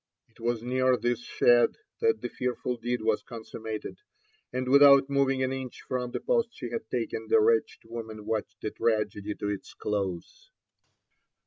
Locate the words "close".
9.75-10.49